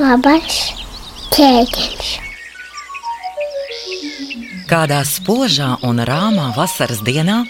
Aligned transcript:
labais 0.00 0.72
ķēniņš. 1.34 2.10
Kādā 4.70 5.02
spožā 5.04 5.74
un 5.84 6.00
rāmā 6.08 6.46
vasaras 6.56 7.02
dienā 7.04 7.42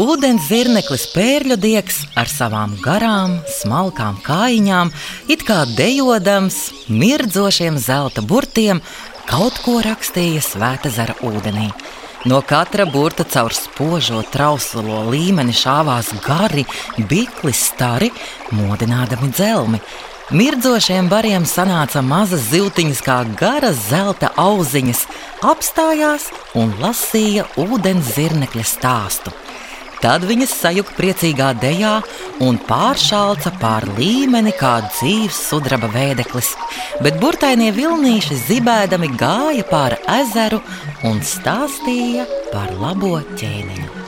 ūdens 0.00 0.46
zirneklis 0.48 1.04
pērļu 1.12 1.58
diegs 1.60 1.98
ar 2.16 2.30
savām 2.30 2.78
garām, 2.80 3.36
smalkām 3.60 4.16
kājiņām, 4.24 4.92
it 5.28 5.44
kā 5.44 5.66
dejodams, 5.76 6.70
mirdzošiem 6.88 7.76
zelta 7.76 8.24
burtiem, 8.24 8.80
kaut 9.28 9.60
ko 9.66 9.82
rakstīja 9.84 10.40
svēta 10.46 10.88
zara 10.94 11.18
ūdenī. 11.20 11.68
No 12.28 12.40
katra 12.44 12.84
burta 12.84 13.24
caur 13.28 13.52
spožo 13.56 14.22
trauslo 14.32 15.06
līmeni 15.08 15.52
šāvās 15.56 16.14
gari, 16.24 16.64
bikli 17.08 17.52
stari, 17.56 18.10
modinādami 18.56 19.32
dzelmi. 19.32 19.80
Mirdzošiem 20.30 21.08
bariem 21.10 21.42
sanāca 21.42 21.98
mazas 22.06 22.44
ziltiņas, 22.52 23.00
kā 23.02 23.16
garas 23.34 23.80
zelta 23.88 24.28
auziņas, 24.38 25.00
apstājās 25.42 26.28
un 26.54 26.70
lasīja 26.78 27.48
ūdens 27.58 28.12
zirnekļa 28.14 28.62
stāstu. 28.62 29.32
Tad 29.98 30.22
viņas 30.28 30.52
sajuka 30.60 30.94
priecīgā 30.94 31.50
dejā 31.58 31.96
un 32.46 32.60
pāršāca 32.68 33.50
pār 33.58 33.88
līmeni 33.98 34.54
kā 34.54 34.76
dzīves 34.86 35.40
sudraba 35.50 35.90
vēdeklis, 35.96 36.52
bet 37.02 37.18
burtainie 37.18 37.72
vilnīši 37.74 38.38
zibēdami 38.46 39.10
gāja 39.18 39.66
pāri 39.72 39.98
ezeru 40.20 40.62
un 41.10 41.18
stāstīja 41.26 42.28
par 42.54 42.70
labo 42.78 43.18
ķēniņu. 43.34 43.99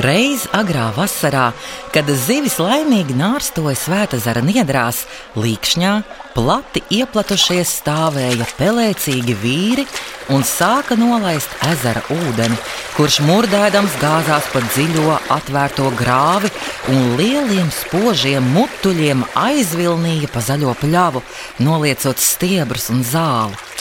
Reiz 0.00 0.46
agrā 0.56 0.86
vasarā, 0.96 1.50
kad 1.92 2.06
zivis 2.16 2.54
laimīgi 2.56 3.12
nārstoja 3.12 3.76
svēta 3.76 4.16
zara 4.16 4.40
niedrās, 4.40 5.02
līkšņā 5.36 5.90
plati 6.32 6.80
ieplatušies 6.96 7.74
stāvēja 7.82 8.46
pelēcīgi 8.56 9.34
vīri 9.42 9.84
un 10.32 10.46
sāka 10.48 10.96
nolaist 10.96 11.52
ezera 11.68 12.00
ūdeni, 12.14 12.56
kurš 12.96 13.18
murdēdams 13.28 13.98
gāzās 14.00 14.48
pa 14.54 14.62
dziļo 14.70 15.18
atvērto 15.36 15.90
grāvi 15.98 16.48
un 16.94 17.12
lieliem 17.20 17.68
spožiem 17.82 18.48
mutuļiem 18.56 19.26
aizvilnīja 19.36 20.32
pa 20.32 20.40
zaļo 20.40 20.72
pļavu, 20.80 21.20
noliecot 21.68 22.16
stiebrus 22.32 22.88
un 22.96 23.04
zāli. 23.04 23.71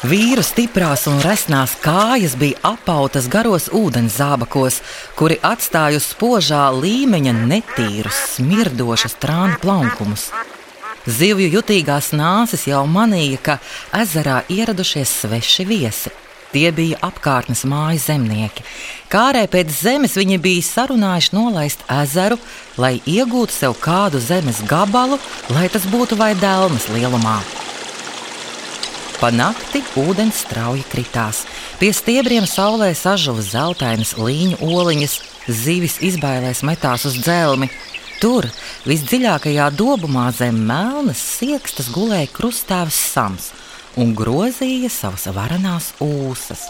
Vīru 0.00 0.40
stiprās 0.40 1.02
un 1.10 1.18
resnās 1.20 1.74
kājas 1.82 2.32
bija 2.40 2.56
apautas 2.70 3.26
garos 3.28 3.66
ūdens 3.68 4.14
zābakos, 4.16 4.78
kuri 5.12 5.36
atstāja 5.44 6.00
uz 6.00 6.06
spožā 6.14 6.62
līmeņa 6.72 7.34
netīrus, 7.36 8.22
smirdošus 8.38 9.18
trānu 9.20 9.60
plankumus. 9.60 10.30
Zivju 11.04 11.50
jutīgās 11.58 12.14
nāses 12.16 12.64
jau 12.70 12.80
manīja, 12.88 13.42
ka 13.44 13.58
ezerā 14.00 14.40
ieradušies 14.48 15.12
sveši 15.20 15.68
viesi. 15.68 16.16
Tie 16.50 16.72
bija 16.72 16.96
apkārtnes 17.04 17.66
māju 17.68 18.00
zemnieki. 18.00 18.64
Kārē 19.12 19.44
pēc 19.52 19.68
zemes 19.84 20.16
viņi 20.16 20.40
bija 20.40 20.64
sarunājuši 20.64 21.36
nolaist 21.36 21.84
ezeru, 22.00 22.40
lai 22.80 22.96
iegūtu 23.04 23.52
sev 23.52 23.76
kādu 23.84 24.16
zemes 24.16 24.64
gabalu, 24.64 25.20
lai 25.52 25.68
tas 25.68 25.84
būtu 25.84 26.16
vai 26.16 26.32
dēlnes 26.40 26.88
lielumā. 26.96 27.42
Pa 29.20 29.28
nakti 29.28 29.82
ūdens 30.00 30.38
strauji 30.46 30.80
kritās. 30.88 31.42
Pie 31.76 31.90
stiebriem 31.92 32.46
saulē 32.48 32.94
sažuva 32.96 33.42
zeltainas 33.44 34.14
līņu 34.16 34.62
oliņas, 34.64 35.16
zivis 35.44 35.98
izbailēs 36.00 36.62
metās 36.64 37.04
uz 37.04 37.18
dzelmi. 37.20 37.68
Tur, 38.20 38.48
visdziļākajā 38.88 39.66
dobumā 39.76 40.30
zem 40.36 40.62
melnas 40.68 41.20
siekstas, 41.36 41.92
gulēja 41.92 42.30
krustāvs 42.32 42.96
sams 43.12 43.50
un 44.00 44.14
grozīja 44.16 44.88
savas 44.92 45.28
varanās 45.36 45.92
ūsas. 46.00 46.64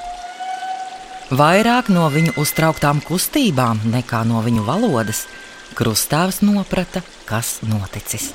Vairāk 1.31 1.93
no 1.94 2.09
viņu 2.10 2.34
uztrauktām 2.43 2.99
kustībām 3.06 3.84
nekā 3.94 4.25
no 4.27 4.43
viņu 4.43 4.66
valodas, 4.66 5.28
krustāvs 5.78 6.43
noprata, 6.43 7.05
kas 7.31 7.60
noticis. 7.62 8.33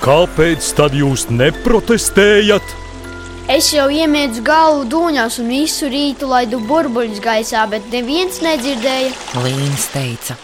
Kāpēc 0.00 0.68
tad 0.78 0.94
jūs 0.96 1.26
neprotestējat? 1.28 2.76
Es 3.50 3.72
jau 3.74 3.88
iemietu 3.92 4.44
galvu 4.46 4.86
dūņās 4.88 5.40
un 5.42 5.50
visu 5.52 5.90
rītu 5.90 6.28
laidu 6.30 6.60
burbuļus 6.68 7.20
gaisā, 7.24 7.66
bet 7.68 7.90
neviens 7.92 8.38
nedzirdēja. 8.44 9.10
Līns 9.42 9.88
teica, 9.92 10.38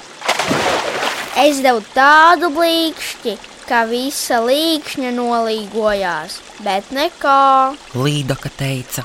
Es 1.36 1.58
devu 1.60 1.82
tādu 1.92 2.48
blīkšķi, 2.48 3.34
ka 3.68 3.82
visa 3.90 4.38
līkšņa 4.40 5.10
nolīgojās, 5.12 6.38
bet 6.64 6.88
nekā. 6.96 7.76
Līdoka 7.92 8.48
teica. 8.56 9.04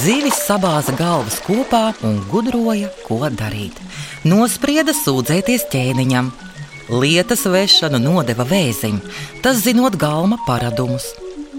Zivis 0.00 0.40
sabāza 0.48 0.96
galvas 0.98 1.38
kopā 1.46 1.92
un 2.02 2.18
gudroja, 2.32 2.90
ko 3.06 3.20
darīt. 3.30 3.78
Nosprieda 4.26 4.90
sūdzēties 4.98 5.68
ķēniņam. 5.70 6.32
Lietas 6.90 7.44
vešanu 7.46 8.00
nodeva 8.02 8.42
vēzim, 8.42 8.96
tas 9.44 9.60
zinot 9.62 9.94
galma 9.94 10.40
paradumus. 10.42 11.04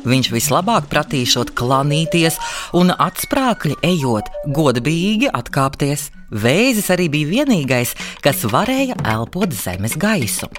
Viņš 0.03 0.27
vislabāk 0.33 0.89
pratīšot 0.91 1.53
klanīties 1.55 2.35
un 2.75 2.91
atsprākļi 2.91 3.77
ejot, 3.85 4.27
godīgi 4.51 5.31
atkāpties. 5.31 6.09
Vēzis 6.35 6.91
arī 6.91 7.07
bija 7.13 7.31
vienīgais, 7.31 7.95
kas 8.19 8.43
varēja 8.43 8.99
elpot 9.07 9.55
zemes 9.55 9.95
gaisu. 9.95 10.51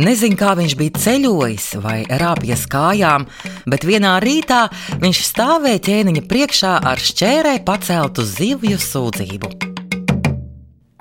Nezinu, 0.00 0.38
kā 0.40 0.56
viņš 0.56 0.76
bija 0.80 0.98
ceļojis 1.04 1.70
vai 1.84 2.00
rāpjas 2.08 2.64
kājām, 2.72 3.28
bet 3.68 3.84
vienā 3.84 4.16
rītā 4.24 4.64
viņš 5.02 5.24
stāvēja 5.28 5.84
ķēniņa 5.90 6.28
priekšā 6.30 6.76
ar 6.88 7.04
šķērē 7.04 7.58
paceltu 7.68 8.24
zivju 8.24 8.80
sūdzību. 8.80 9.56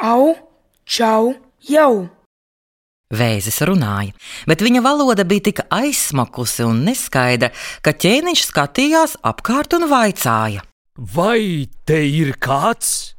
Au, 0.04 0.34
čau, 0.84 1.38
jau! 1.64 2.21
Vēzis 3.12 3.60
runāja, 3.68 4.16
bet 4.48 4.64
viņa 4.64 4.82
valoda 4.86 5.26
bija 5.28 5.50
tik 5.50 5.64
aizsmakusi 5.68 6.64
un 6.64 6.86
neskaidra, 6.88 7.52
ka 7.84 7.92
ķēniņš 7.92 8.44
skatījās 8.48 9.18
apkārt 9.28 9.76
un 9.76 9.90
vaicāja. 9.92 10.64
Vai 10.96 11.68
te 11.88 12.00
ir 12.08 12.36
kāds? 12.40 13.16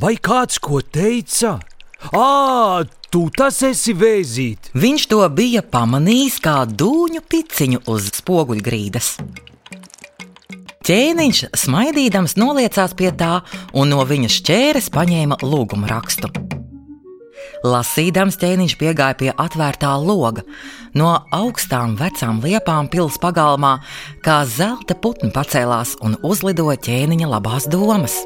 Vai 0.00 0.16
kāds 0.16 0.60
ko 0.60 0.80
teica? 0.80 1.58
Ā, 2.12 2.82
tu 3.12 3.26
tas 3.36 3.60
esi 3.64 3.94
vēzīt! 3.96 4.72
Viņš 4.74 5.08
to 5.12 5.20
bija 5.32 5.62
pamanījis 5.62 6.40
kā 6.42 6.62
dūņu 6.66 7.22
piciņu 7.28 7.84
uz 7.92 8.08
spoguļgrīdas. 8.18 9.14
Ķēniņš 10.82 11.44
smaidīdams 11.62 12.34
noliecās 12.40 12.96
pie 12.98 13.12
tā 13.14 13.36
un 13.78 13.94
no 13.94 14.02
viņa 14.08 14.32
šķēres 14.40 14.90
paņēma 14.92 15.38
lūgumu 15.44 15.86
rakstu. 15.88 16.32
Lasīdams 17.62 18.36
ķēniņš 18.42 18.74
piegāja 18.80 19.14
pie 19.18 19.30
atvērtā 19.30 19.92
loga. 20.02 20.42
No 20.98 21.12
augstām 21.30 21.94
vecām 22.00 22.40
liepām 22.42 22.90
pils 22.90 23.20
pagalmā, 23.22 23.76
kā 24.26 24.42
zelta 24.50 24.96
putni 24.98 25.30
pacēlās 25.34 25.94
un 26.02 26.18
uzlidoja 26.26 26.80
ķēniņa 26.82 27.30
labās 27.30 27.70
domas. 27.70 28.18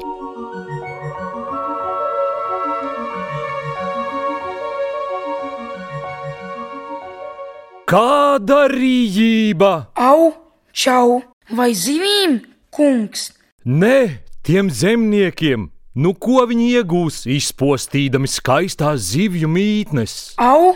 Kāda 7.87 8.65
rīcība! 8.73 9.71
Au, 9.95 10.33
čau! 10.73 11.21
Vai 11.47 11.71
zivīm, 11.71 12.41
kungs? 12.73 13.29
Nē, 13.63 14.19
tiem 14.43 14.67
zemniekiem! 14.67 15.69
Nu, 15.97 16.11
ko 16.13 16.43
viņi 16.45 16.67
iegūs, 16.77 17.23
izpostīdami 17.33 18.29
skaistās 18.29 19.07
zivju 19.15 19.47
mītnes? 19.49 20.11
Au, 20.37 20.75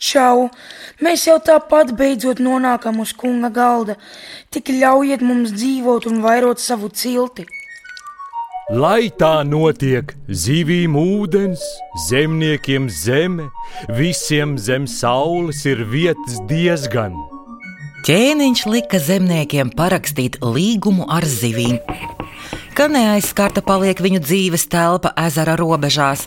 čau! 0.00 0.46
Mēs 1.04 1.26
jau 1.28 1.34
tāpat 1.44 1.92
beidzot 1.98 2.40
nonākam 2.40 3.02
uz 3.04 3.12
kunga 3.12 3.50
galda. 3.52 3.98
Tik 4.48 4.72
ļaujiet 4.78 5.20
mums 5.28 5.52
dzīvot 5.52 6.08
un 6.08 6.22
vairot 6.24 6.62
savu 6.62 6.88
cilti. 6.88 7.44
Lai 8.72 9.10
tā 9.20 9.42
notiek, 9.44 10.14
zivīm 10.30 10.96
ūdens, 10.96 11.60
zemniekiem 12.08 12.88
zeme, 12.88 13.50
visiem 13.92 14.56
zem 14.56 14.86
saules 14.88 15.66
ir 15.68 15.84
vietas 15.92 16.40
diezgan. 16.48 17.18
Ķēniņš 18.08 18.64
lika 18.72 19.02
zemniekiem 19.04 19.76
parakstīt 19.76 20.40
līgumu 20.40 21.04
ar 21.12 21.28
zivīm, 21.28 21.76
ka 22.76 22.88
neaizskarta 22.88 23.62
paliek 23.64 24.00
viņu 24.00 24.20
dzīves 24.24 24.66
telpa 24.72 25.12
ezera 25.20 25.56
robežās. 25.60 26.26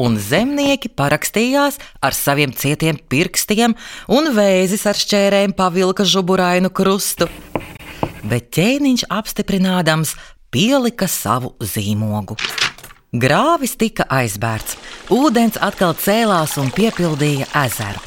Un 0.00 0.16
zemnieki 0.18 0.90
parakstījās 0.90 1.78
ar 2.02 2.16
saviem 2.16 2.50
cietiem 2.50 2.98
pirkstiem, 2.98 3.76
un 4.10 4.32
vēzis 4.34 4.86
ar 4.90 4.98
šķērēm 4.98 5.54
pavilka 5.54 6.06
žuburainu 6.06 6.72
krustu. 6.74 7.28
Bet 8.26 8.50
ķēniņš 8.56 9.06
apstiprinādams 9.12 10.16
pielika 10.50 11.06
savu 11.10 11.54
zīmogu. 11.62 12.38
Grāvis 13.14 13.76
tika 13.78 14.08
aizbērts, 14.10 14.74
ūdens 15.14 15.60
atkal 15.62 15.94
cēlās 15.94 16.56
un 16.58 16.72
piepildīja 16.74 17.46
ezeru. 17.62 18.02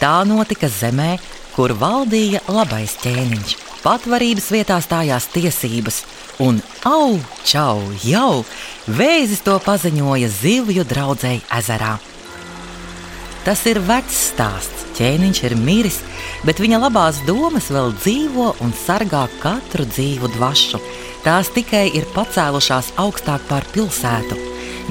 Tā 0.00 0.16
notika 0.26 0.66
zemē, 0.66 1.14
kur 1.54 1.76
valdīja 1.78 2.42
labais 2.50 2.98
ķēniņš. 3.04 3.67
Patvarības 3.88 4.50
vietā 4.52 4.76
stājās 4.84 5.30
tiesības, 5.32 6.02
un 6.44 6.58
au, 6.84 7.14
čau, 7.48 7.78
jau 8.04 8.42
vēzis 8.84 9.40
to 9.46 9.54
paziņoja 9.64 10.28
zivju 10.28 10.84
draudzēji 10.90 11.40
ezerā. 11.56 11.94
Tas 13.46 13.62
ir 13.70 13.80
vecs 13.80 14.18
stāsts. 14.34 14.84
Ķēniņš 14.98 15.40
ir 15.46 15.54
miris, 15.56 16.02
bet 16.44 16.60
viņa 16.60 16.82
labās 16.82 17.22
domas 17.24 17.70
vēl 17.72 17.94
dzīvo 18.02 18.50
un 18.60 18.76
sargā 18.76 19.24
katru 19.40 19.88
dzīvu 19.88 20.34
dvašu. 20.36 20.82
Tās 21.24 21.48
tikai 21.56 21.86
ir 21.96 22.04
pacēlušās 22.12 22.92
augstāk 23.00 23.48
par 23.48 23.64
pilsētu, 23.72 24.36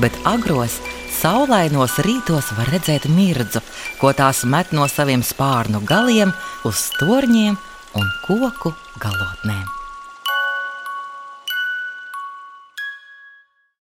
bet 0.02 0.18
agros 0.26 0.80
saulainos 1.20 2.00
rītos 2.02 2.50
var 2.58 2.74
redzēt 2.74 3.06
mirdzu, 3.14 3.62
ko 4.02 4.16
tās 4.18 4.42
met 4.42 4.74
no 4.74 4.90
saviem 4.90 5.22
spārnu 5.22 5.86
galiem 5.86 6.34
uz 6.66 6.88
torņiem 6.98 7.62
un 7.96 8.12
koku 8.28 8.74
galotnēm. 9.00 9.77